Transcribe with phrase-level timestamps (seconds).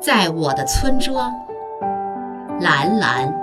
[0.00, 1.34] 在我的村庄，
[2.60, 3.34] 蓝蓝，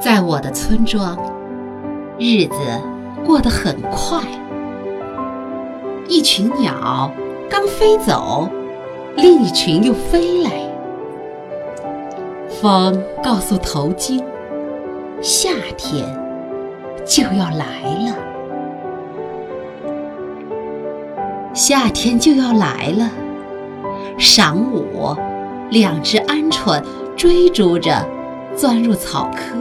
[0.00, 1.18] 在我的村庄，
[2.18, 2.54] 日子
[3.26, 4.20] 过得很快。
[6.06, 7.10] 一群鸟
[7.50, 8.48] 刚飞走，
[9.16, 10.50] 另一群又飞来。
[12.48, 14.22] 风告诉头巾，
[15.20, 16.06] 夏天
[17.04, 18.14] 就要来了。
[21.60, 23.10] 夏天就要来了。
[24.18, 25.14] 晌午，
[25.68, 26.82] 两只鹌鹑
[27.14, 28.02] 追逐着
[28.56, 29.52] 钻入草窠。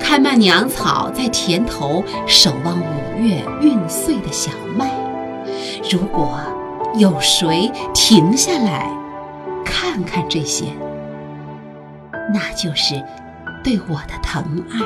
[0.00, 4.90] 看麦娘草在田头守望五月运穗的小麦。
[5.90, 6.38] 如果
[6.94, 8.90] 有谁停下来
[9.62, 10.64] 看看这些，
[12.32, 12.94] 那就是
[13.62, 14.80] 对我的疼爱。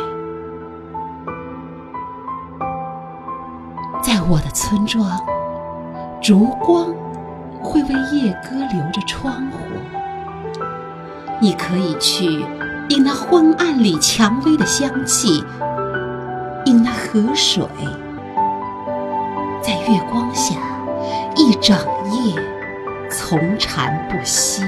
[4.02, 5.16] 在我的村庄。
[6.20, 6.94] 烛光
[7.62, 9.58] 会为夜歌留着窗户，
[11.40, 12.44] 你可以去
[12.90, 15.42] 饮那昏暗里蔷薇的香气，
[16.66, 17.64] 饮那河水，
[19.62, 20.56] 在月光下
[21.36, 21.74] 一整
[22.12, 22.34] 夜
[23.10, 24.62] 从禅不息。